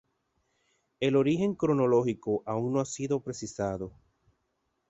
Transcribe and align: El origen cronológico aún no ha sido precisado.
El 0.99 1.15
origen 1.15 1.53
cronológico 1.53 2.41
aún 2.47 2.73
no 2.73 2.79
ha 2.79 2.85
sido 2.85 3.19
precisado. 3.19 3.91